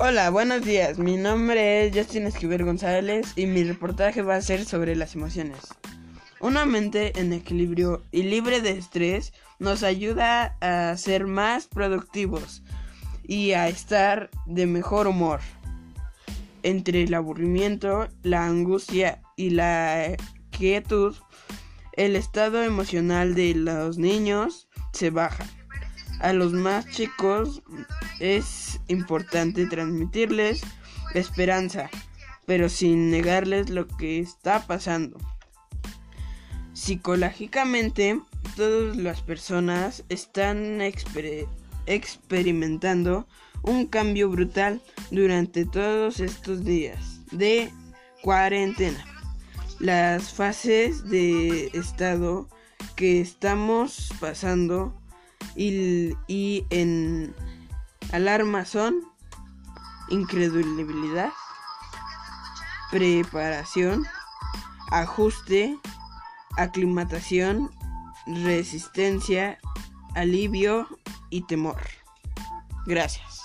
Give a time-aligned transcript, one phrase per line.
[0.00, 0.98] Hola, buenos días.
[0.98, 5.58] Mi nombre es Justin Esquivel González y mi reportaje va a ser sobre las emociones.
[6.40, 12.64] Una mente en equilibrio y libre de estrés nos ayuda a ser más productivos
[13.22, 15.38] y a estar de mejor humor.
[16.64, 20.16] Entre el aburrimiento, la angustia y la
[20.50, 21.14] quietud,
[21.92, 25.46] el estado emocional de los niños se baja.
[26.18, 27.62] A los más chicos
[28.18, 30.62] es importante transmitirles
[31.14, 31.90] esperanza,
[32.46, 35.18] pero sin negarles lo que está pasando.
[36.72, 38.20] Psicológicamente,
[38.56, 40.80] todas las personas están
[41.86, 43.26] experimentando
[43.62, 47.70] un cambio brutal durante todos estos días de
[48.22, 49.04] cuarentena.
[49.78, 52.48] Las fases de estado
[52.96, 54.94] que estamos pasando
[55.56, 57.34] y, y en
[58.14, 59.02] alarma son
[60.08, 61.32] incredulidad,
[62.92, 64.06] preparación,
[64.92, 65.76] ajuste,
[66.56, 67.72] aclimatación,
[68.26, 69.58] resistencia,
[70.14, 70.86] alivio
[71.30, 71.82] y temor.
[72.86, 73.40] Gracias.